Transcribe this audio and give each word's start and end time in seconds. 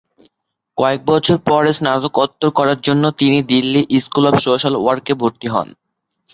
কয়েক 0.77 1.01
বছর 1.05 1.37
পরে, 1.49 1.69
স্নাতকোত্তর 1.73 2.49
করার 2.57 2.79
জন্য 2.87 3.03
তিনি 3.19 3.39
Delhi 3.51 3.81
school 4.03 4.25
of 4.29 4.35
social 4.45 4.73
work 4.77 5.05
এ 5.09 5.21
ভর্তি 5.21 5.47
হন। 5.53 5.67